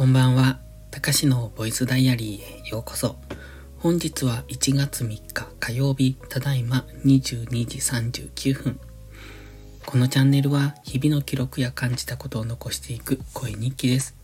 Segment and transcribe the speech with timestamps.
[0.00, 0.58] こんばんは。
[0.90, 3.16] たかしのボイスダイアリーへようこそ。
[3.80, 7.76] 本日は1月3日火曜日、ただいま22時
[8.30, 8.80] 39分。
[9.84, 14.16] このチャンネルは日々の記録や感じたことを残していく声日記です。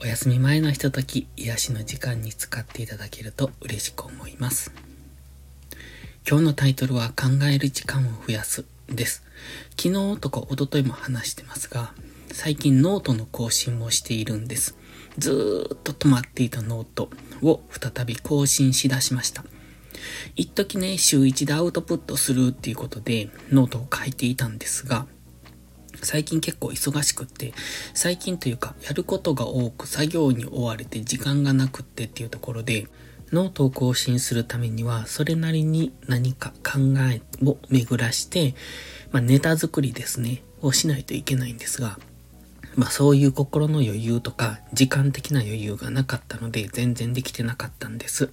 [0.00, 4.72] お休み前のひととき、癒しの時間に使っていただけると嬉しく思います。
[6.26, 9.22] 今日のタイトルは考える時間を増やすです。
[9.78, 11.92] 昨日とか一昨日も話してますが、
[12.32, 14.76] 最近ノートの更新もしているんです。
[15.18, 17.10] ずーっと止まっていたノート
[17.42, 19.44] を再び更新しだしました。
[20.34, 25.06] 一時ね、週一でアウトプットするっていうことでノートを書いていたんですが、
[26.02, 27.54] 最近結構忙しくって、
[27.94, 32.86] 最近というか、やることが多く作業に追われて時間がなくってっていうところで、
[33.32, 38.54] ノートを更新するためには、それなりに何か考えを巡らして、
[39.10, 41.98] まあ、ネタ作りですね、をしないといけないんですが、
[42.76, 48.30] まあそういう心の余裕とか時間的な余裕がなかったので全然できてなかったんです。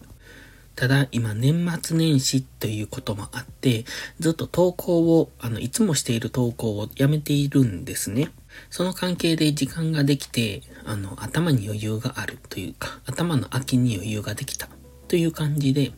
[0.75, 3.85] ただ今年末年始ということもあって、
[4.19, 8.31] ずっと投稿を、あの、いつもしている投稿をやめているんですね。
[8.71, 14.67] その関係で時間ができて、あの、頭に余裕があるというか、頭の空きに余裕ができた
[15.07, 15.91] という感じで、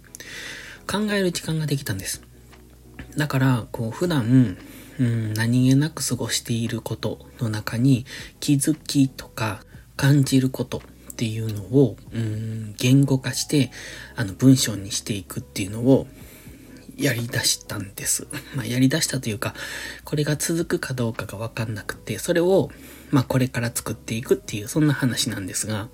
[0.88, 2.22] 考える時間ができたんです。
[3.16, 4.58] だから、こう、普段、
[5.00, 8.06] うん、何気なく過ごしていることの中に
[8.40, 9.62] 気づきとか
[9.98, 13.72] 感じることっていうのを、うん、言語化して、
[14.16, 16.08] あの文章にしていくっていうのを
[16.98, 18.28] やり出したんです。
[18.56, 19.54] まあ、やり出したというか、
[20.04, 22.70] これが続くかどうかがわかんなくて、それを、
[23.12, 25.90] まあ、これから作っていくっていう、そんな話なんですが、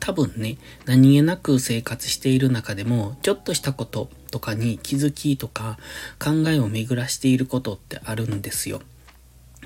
[0.00, 0.56] 多分ね、
[0.86, 5.78] 何気なく生活している中でも、ちょっとしたこととかに気づきとか
[6.18, 8.80] 考えを巡らしていることってあるんですよ。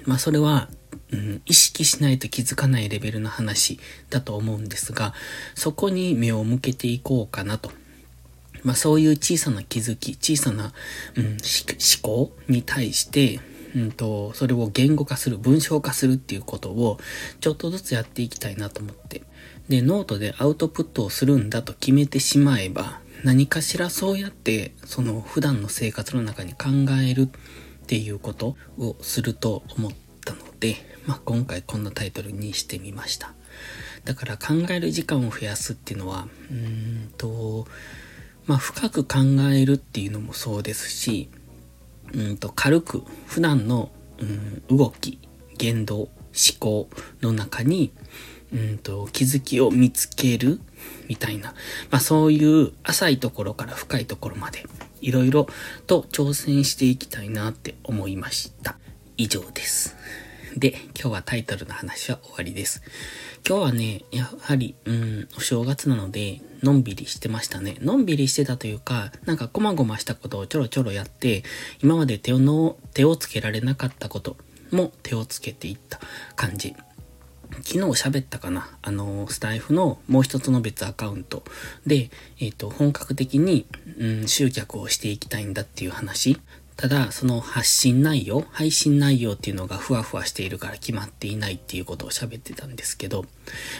[0.04, 0.68] まあそれは、
[1.12, 3.78] うん、意識しないと気づかないレベルの話
[4.10, 5.14] だと思うんですが、
[5.54, 7.70] そこに目を向けていこうかなと。
[8.64, 10.72] まあそういう小さな気づき、小さな、
[11.16, 11.38] うん、思
[12.02, 13.40] 考に対して、
[13.76, 16.98] うんと、それを言語化する、文章化するっていうことを、
[17.40, 19.22] ちょっとずつやっていきたいなと思って。
[19.68, 26.68] で、ノートでアウトプットをするんだと決めてしまえば、何かしらそうやって、その普段の生活の中に考
[27.02, 29.92] えるっていうことをすると思っ
[30.24, 30.76] たので、
[31.06, 33.34] まあ、今回こんなタイトルにしてみました。
[34.04, 36.56] だから考える時間を増やすっていうのは、うー
[37.06, 37.66] んと、
[38.46, 39.20] まあ、深く考
[39.52, 41.30] えるっていうのもそうですし、
[42.12, 45.18] うんと軽く普段の、うん、動き、
[45.56, 46.10] 言動、思
[46.58, 46.88] 考
[47.22, 47.92] の中に、
[48.52, 50.60] うんと、気づきを見つける
[51.08, 51.54] みたいな、
[51.90, 54.64] まあそういう浅いところから深いところまで、
[55.00, 55.46] いろいろ
[55.86, 58.76] と挑戦していきたいなって思いました。
[59.16, 59.96] 以上です。
[60.56, 62.82] で、今日はタイトルの話は終わりです。
[63.46, 67.76] 今日はね、やはり、うん、お正月なので、のんびりしてましたね。
[67.80, 71.42] のんびりしてたというか、なんかこまごましたことをちょろちょろやって、
[71.82, 74.36] 今まで手をの、手をつけられなかったこと
[74.70, 76.00] も手をつけていった
[76.36, 76.74] 感じ。
[77.62, 78.68] 昨日喋ったかな？
[78.82, 81.42] あの、スタイフのもう一つの別アカウント。
[81.86, 82.10] で、
[82.40, 83.66] えっ、ー、と、本格的に、
[83.98, 86.38] うん、集客をしていきたいんだっていう話。
[86.76, 93.24] ただ、その発信内容、配信内容っていうのがふわふわしているから決まっていないっていうことを喋ってたんですけど、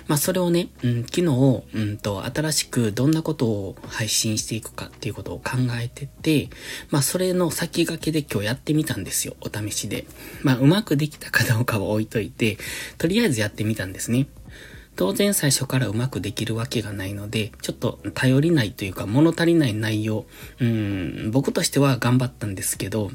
[0.07, 6.51] まあそれをね、うん、昨日、うんと、新しくどんなことを配信していくかっていうことを考えてて、
[6.91, 10.07] まあそれの先駆けで今日やってみたんですよ、お試しで。
[10.43, 12.59] まあうまくできたかどうかは置いといて、
[12.99, 14.29] とりあえずやってみたんですね。
[14.97, 20.27] 当然最初からうまくできるわけがないので、ちょっと頼りないというか物足りない内容、
[20.61, 23.11] うん、僕としては頑張ったんですけど、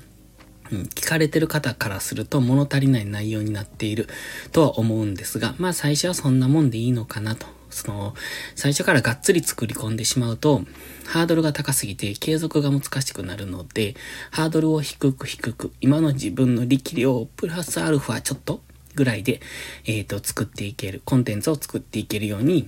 [0.72, 4.08] うん、聞かれてる方からすると物足りない内容になっている
[4.52, 7.60] とは思うんですが、まあ最初はそんなもんでいいのかなと。
[7.70, 8.16] その、
[8.56, 10.64] 最初からがっつり作り込んでしまうと、
[11.06, 13.96] ハードルが高すぎて継続が難しくなるので、
[14.32, 18.62] ハードルを低く低く、今の自分の力量をプラスアルファちょっと
[19.00, 19.40] ぐらいで、
[19.86, 22.68] えっ、ー、と、作っていける、コンテンツを作っていけるように、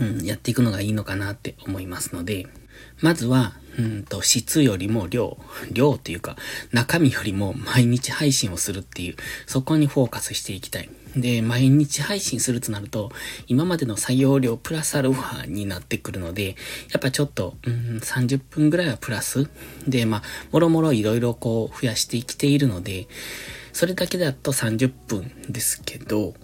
[0.00, 2.48] うん、やっていくのがいいのかなって思いますので、
[3.00, 5.38] まずは、うんと、質よりも量、
[5.70, 6.36] 量というか、
[6.72, 9.16] 中身よりも毎日配信をするっていう、
[9.46, 10.90] そこにフォーカスしていきたい。
[11.16, 13.12] で、毎日配信するとなると、
[13.46, 16.56] 今までの作業量プラスアルファになってくるので、
[16.90, 19.48] やっぱちょっと、うん、30分ぐらいはプラス。
[19.86, 23.06] で、まあ、もろもろいろいろこう、増やしてきているので、
[23.74, 26.34] それだけだと30分ですけど、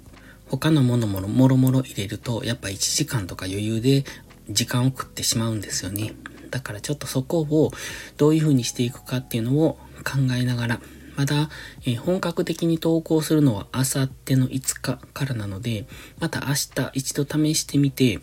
[0.48, 4.04] 他のものももろもろ入れると、やっぱ1時間とか余裕で
[4.48, 6.12] 時間を食ってしまうんですよね。
[6.50, 7.70] だからちょっとそこを
[8.16, 10.80] どういう風にしていくかっていうのを考えながら、
[11.14, 11.50] まだ、
[11.82, 15.86] えー、本格的に投稿するのはあさっての5日からなので、
[16.18, 18.18] また明日一度試してみて、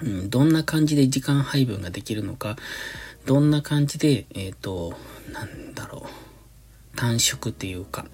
[0.00, 2.54] うん、どんな感じで時間配分ができるのか、
[3.26, 4.94] どんな感じで、えっ、ー、と、
[5.32, 6.27] なんだろう、
[6.96, 8.06] 短縮っていうか、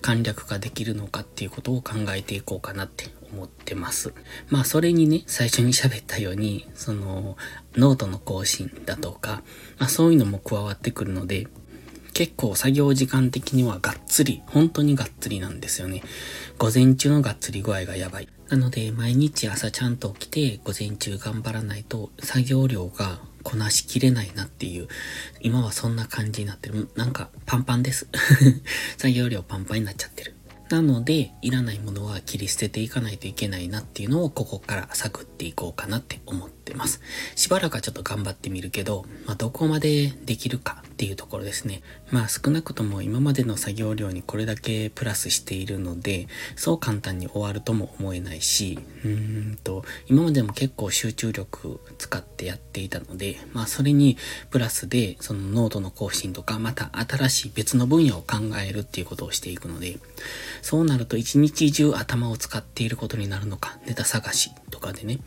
[0.00, 4.12] 簡略化できるのかっていうことを考えていこうかなって思ってます。
[4.48, 7.36] まあそれにね、最初に喋ったように、その、
[7.76, 9.42] ノートの更新だとか、
[9.78, 11.48] まあそういうのも加わってくるので、
[12.12, 16.02] 結構作業時間的にはがっつり、本当にがっつりなんですよね。
[16.58, 18.28] 午前中のがっつり具合がやばい。
[18.48, 24.88] なので、毎日朝ちゃんと起きて、午前中頑張らないと、作業量がこなしきれないなっていう、
[25.40, 26.90] 今はそんな感じになってる。
[26.96, 28.08] なんか、パンパンです。
[28.96, 30.34] 作業量パンパンになっちゃってる。
[30.70, 37.00] なので、いらないものは切り捨てていかないといけないなっていうのをここから探っていこうかなって思ってます。
[37.36, 41.82] しばらくはちょっと頑張ってみるけど、まあ、どこまでできるかっていうところですね。
[42.10, 54.18] まあ少なくとも今までの作業量にこれだけプラスしているので、そう簡単に終わるとも思えないし、うーんと、今までも結構集中力使ってやっていたので、まあそれに
[54.50, 59.98] プラスでそのノートの更新とか、また新しい別の分野を考えるっていうことをしていくので、
[60.60, 65.18] そうなると一日中頭を使っていることになるのか、ネタ探しとかでね。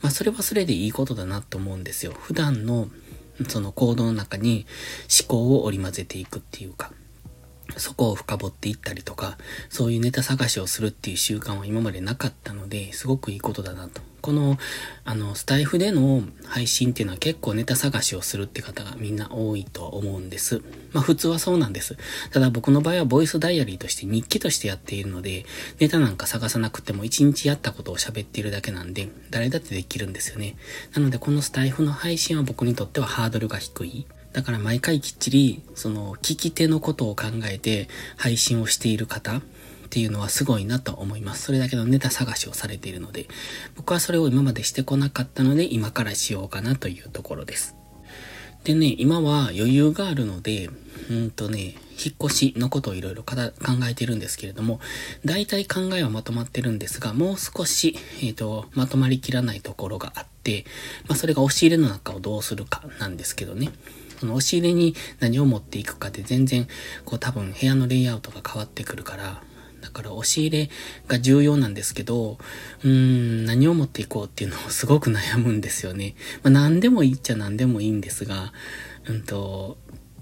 [0.00, 2.12] まあそれはそれでいいことだなと思うんですよ。
[2.12, 2.88] 普段の
[3.48, 4.66] その行動の中に
[5.20, 6.92] 思考を織り交ぜていくっていうか、
[7.76, 9.38] そこを深掘っていったりとか、
[9.68, 14.58] そういうネタ探しをするっていう習慣は今までなかったので、すごくいいことだなとこの、
[15.04, 20.62] あの、スタイフでの配信っていうのは結構ネタ探しをするって方がみんな多いと思うんです。
[20.92, 21.96] まあ普通はそうなんです。
[22.32, 25.46] ただ僕の場合はボイスダイアリーとして日記としてやっているので、
[25.78, 30.56] ネタなんか探さなくても一日やったことを喋っているだけなんで、誰だってできるんですよね。
[30.94, 34.06] なのでこのスタイフの配信は僕にとってはハードルが低い。
[34.32, 39.42] だから毎回きっちり、その、聞き手のことを考えて配信をしている方、
[39.90, 41.42] っていうのはすごいなと思います。
[41.42, 43.26] それだけのネタ探しをされているので、
[43.74, 47.74] 僕はそれを今までしてこなかったので、今からしようかなというところです。
[48.62, 50.70] でね、今は余裕があるので、
[51.10, 53.34] うんとね、引っ越しのことをいろいろ考
[53.90, 54.78] えてるんですけれども、
[55.24, 60.66] 大体考えはまとまってるんですが、もう少し、えっ、ー、と、まとまりきらないところがあって、
[61.08, 63.72] まあそれが押し入れの中をどうするかなんですけどね。
[64.20, 66.68] その押し入れに何を持っていくかで全然、
[67.04, 69.42] こう多分部屋のレイアウトが変わってくるから、
[69.80, 70.70] だから押し入れ
[71.08, 72.38] が重要なんですけど、
[72.82, 76.14] うーん、何を持っていこうっていうのをすごく悩むんですよね。
[76.42, 78.52] まあ何でもいいっちゃ何でもいいんですが、
[79.06, 79.78] うんと、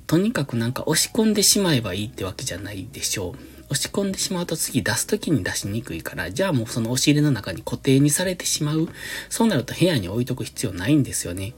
[0.07, 3.59] とにかくなんか押し込んでしまえばいいってわけじゃないでしょう。
[3.71, 8.89] 押し込んでしまうと次出すときに出しにくいから、じゃあもうその押し入れの中に固定にされてしまう。
[9.29, 11.55] そうなると部屋に置いとく必要ないんですよね。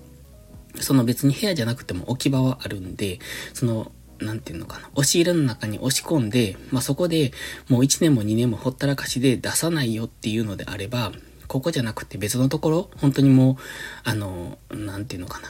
[0.81, 3.21] その別に部屋じゃなくても置き場はあるんで、
[3.55, 7.33] そのなんていうのかな、押し入れの中に押し込んで、まあ、そこで
[7.69, 11.13] もう1年も2年もほったらかしで出さないよっていうのであれば、
[11.47, 13.57] ここじゃなくて別のところ、本当にもう、
[14.05, 15.49] あの、なんていうのかな、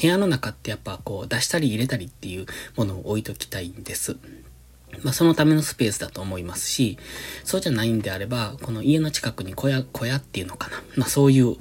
[0.00, 2.46] 部屋の中ってやっぱこう出したり入れたりっていう
[2.76, 4.16] ものを置いときたいんです。
[5.02, 6.98] まあ、そのためのスペースだと思いますし、
[7.44, 10.82] そうじゃないんであれば、この家の近くに小屋、小屋っていうのかな。
[10.96, 11.56] まあ、そういう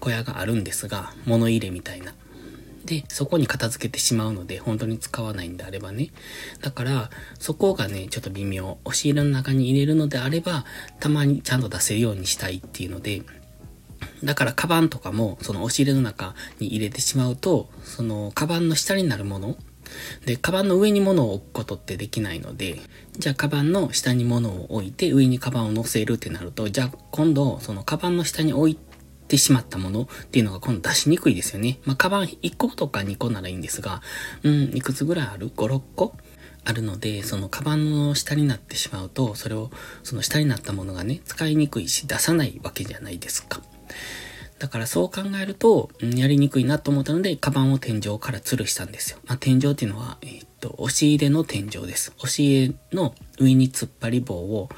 [0.00, 2.14] 小屋があるんですが、物入れみたいな。
[2.84, 6.10] で、そこに片付けてしまうので、本当に使わないんであればね。
[6.60, 8.78] だから、そこがね、ちょっと微妙。
[8.84, 10.64] 押し入れの中に入れるのであれば、
[11.00, 13.22] たまにちゃんと出せるようにしたいっていうので、
[14.24, 19.56] だから、カバンとかも、その押し入れの中に入れてしまうと、その、カバンの下になるもの、
[20.24, 22.80] で、カバンの上に物を置くことってできないので、
[23.18, 28.78] じゃあカバンの下に物を置いて上にカバンを乗せるってなると、じゃあ今度そのカバンの下に置い
[29.32, 31.78] てしまったものっていうのが今度出しにくいですよね。
[31.84, 34.02] まあ、カバン1個とか2個ならいいんですが、
[34.42, 36.14] うん、いくつぐらいある ?5、6個？
[36.64, 39.70] あるので、そのカバンの下になってしまうと、それを、
[40.04, 43.60] その下になったものがね、使いにくいし、出さないわけじゃないですか。
[44.60, 49.18] だからそう考えると、うん、やりにくいなと思ったので、カバンを天井から吊るしたんですよ。
[49.24, 52.12] まあ、天井っていうのは、えー、っと、押し入れの天井です。
[52.18, 54.68] 押し入れの上に突っ張り棒を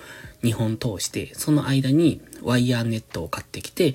[0.44, 3.94] 2本通して、その間にワイヤーネットを買ってきて、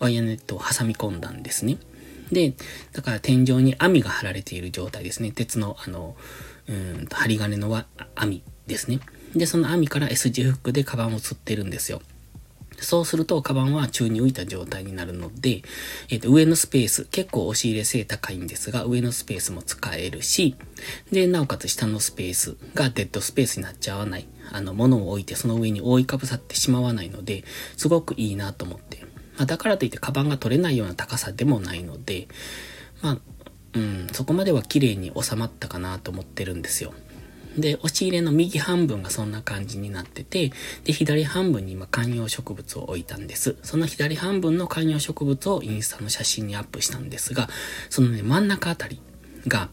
[0.00, 1.78] ワイヤーネットを挟み込んだんですね。
[2.32, 2.54] で、
[2.92, 5.30] だから天井に網が張られている状態ですね。
[5.30, 6.16] 鉄の、あの、
[6.68, 9.00] うんと、針金の網ですね。
[9.34, 12.02] で、その網から S 字フックでカバンを吊ってるんですよ。
[12.78, 15.62] そうすると、カバンは宙に浮いた状態になるので、
[16.08, 20.56] えっ、ー、と、上のスペース、結構押し入れ性高いんですが、上のスペースも使えるし、
[21.12, 24.26] で、なおかつ下のスペースがデッドスペースになっちゃわない。
[24.50, 27.44] あの、物を置いてその上に覆いかぶさってしまわないので、
[27.76, 29.04] すごくいいなと思って
[29.40, 32.28] まあ、だからといってカバンが取れないような高さでもないので、
[33.00, 33.18] まあ、
[33.72, 36.92] うん、そこまでは綺麗に収まったかなと思ってるんですよ。
[37.56, 40.52] で、押し入れの右半分がそんな感じになってて、
[40.84, 43.56] で、左半分に今観葉植物を置いたんです。
[43.62, 47.48] その左半分の観葉植物をインスタの写真にアップしたんですが、
[47.88, 49.00] そのね、真ん中あたり
[49.46, 49.70] が、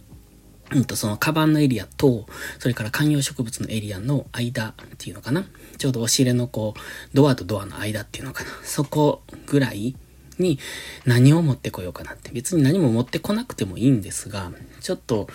[0.71, 2.25] うんと、そのカバンのエリアと、
[2.59, 5.45] それから観葉植物のエリアの間っていうのかな。
[5.77, 6.79] ちょうど押し入れのこう、
[7.13, 8.49] ドアとドアの間っていうのかな。
[8.63, 9.95] そこぐらい
[10.39, 10.59] に
[11.05, 12.31] 何を持ってこようかなって。
[12.31, 15.29] 別に何も持ってこなくてもいいんですが、ちょっと、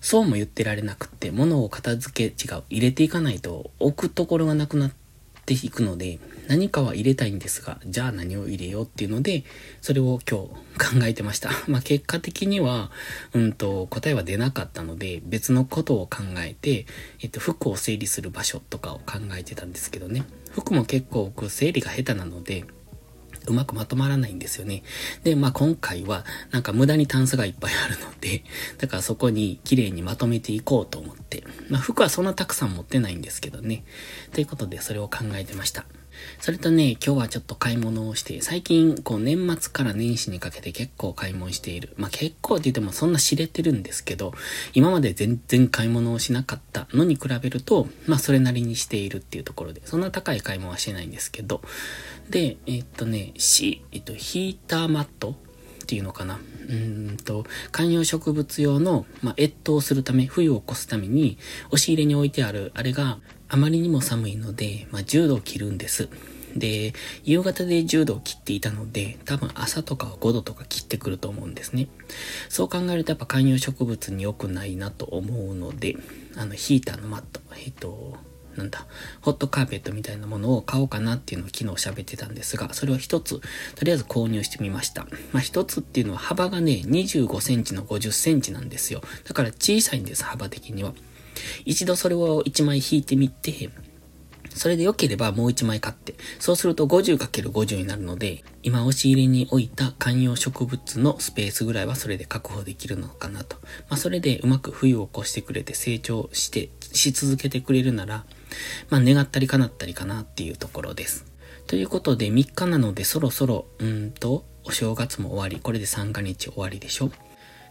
[0.00, 4.92] そうも言ってられなくって、物を片付け、違う、入れていかないと置くところがなくなっ
[5.46, 9.44] ていくので、何かは入れたいんですが、じゃあ何を入れようっていうので、
[9.82, 11.50] それを今日考えてました。
[11.68, 12.90] まあ結果的には、
[13.34, 16.86] うんと、答えは出なかったので、別のことを考えて、
[17.20, 20.24] えっと、服を整理する場所とかを考えてたんですけどね。
[20.52, 22.64] 服も結構僕整理が下手なので、
[23.46, 24.82] うまくまとまらないんですよね。
[25.24, 28.42] で、まあ今回はなんか無駄にタンスがいっぱいあるので、
[28.78, 33.84] だからそこに綺麗にまとめていこうと思って、まあ服はそんなたくさん持ってないんですけどね。
[34.32, 35.84] ということでそれを考えてました。
[36.40, 41.94] それとね、今日はちょっと買い物をして、最近、こう年末から年始にかけて結構買い物している。
[41.96, 44.32] まあ結構って言ってもそんな知れてるんですけど、
[44.74, 51.60] 今まで全然買い物をしなかったのに比べると、まあそれなりにしているっていうところで、そんな高い買い物はしてないんですけど、
[52.30, 55.36] で、えっとね、し、えっと、ヒーターマット
[55.82, 56.38] っていうのかな。
[56.68, 66.08] うんと、観葉植物用の、まあ、越冬するため、冬を越すために、押し入れに置いてある、あれが、あまりにも寒いので、まあ、10度を切るんです。
[66.54, 66.92] で、
[67.24, 71.88] 夕方で10度を切っていたので、多分朝とかは5度とか切ってくると思うんですね。
[72.48, 75.96] そう考えるとやっぱ観葉植物に良くないなと思うので、
[76.36, 78.16] あの、ヒーターのマット、えっと、
[78.56, 78.86] なんだ、
[79.20, 83.40] ホットカーペットみたいなものを買おうかなっていうのを昨日喋ってたんですが、それを一つ、
[83.76, 85.06] とりあえず購入してみました。
[85.32, 89.00] まあ一つっていうのは幅がね、25センチの50センチなんですよ。
[89.24, 90.92] だから小さいんです、幅的には。
[91.64, 93.70] 一度それを1枚引いてみて、
[94.54, 103.56] それで良ければもう1枚買って、そうすると 50×50 になるので、今押し入れに置いた観葉植物のスペースぐらいはそれで確保できるのかなと。
[103.88, 108.26] まあそれでうまく冬を越してくれて成長して、し続けてくれるなら、
[108.90, 111.24] まあ願ったり叶ったりかなっていうところです。
[111.66, 117.10] ということで3日なのでそろそろ、うんと、お正月も終わり、これで三が日終わりでしょ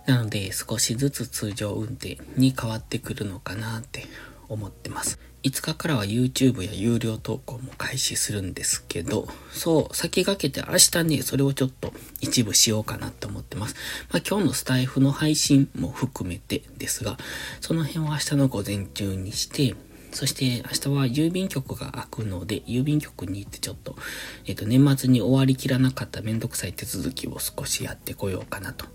[0.07, 4.05] なので少しずつ通常運転に変わってくるのかなって
[4.49, 5.19] 思ってます。
[5.43, 13.75] 5日からは YouTube や有料投稿も開始するんですけど、そう、先駆けて明日ね、それをちょっと一部しようかなと思ってます。
[14.11, 17.17] まあ今日のスタイフの配信も含めてですが、
[17.61, 19.75] その辺を明日の午前中にして、
[20.11, 23.95] そして明日は郵便局が開くので、郵便局に行ってちょっと、
[24.45, 28.85] えっ、と、年末に終わりきらなかっためんどくさい手続きを少しやってこようかなと。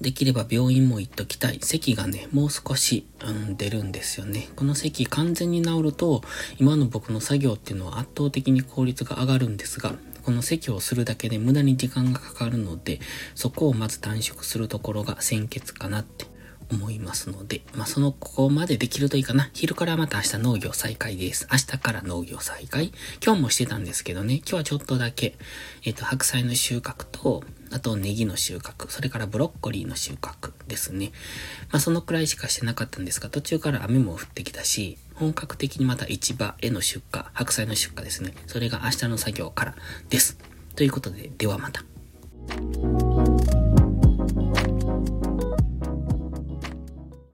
[0.00, 1.58] できれば病院も行っときたい。
[1.62, 4.48] 咳がね、もう少し、うん、出るんですよね。
[4.56, 6.22] この咳完全に治ると、
[6.58, 13.00] 今の僕の作業っていうのは圧倒的に効率が上がるんですが、この咳をするだけで無駄に時間がかかるので、
[13.34, 16.26] そこをまず短縮するところが先決かなって
[16.72, 19.50] 思いますので、まあ、その、ここまでできるといいかな。
[19.52, 21.46] 昼からまた明日農業再開です。
[21.52, 22.92] 明日から農業再開。
[23.24, 25.36] 今日もしてたんですけどね、今日はちょっとだけ、
[25.84, 31.10] えっ、ー、と、白菜の収穫と、あとネギの収穫、それからブロッコリーの収穫ですね。
[31.70, 38.34] まあそのくらいしかしてなかったんですが、途中から雨も降ってきたし、本格的にまた市場への出荷、白菜の出荷ですね。
[38.46, 39.74] それが明日の作業から
[40.10, 40.36] です。
[40.76, 41.82] ということで、ではまた。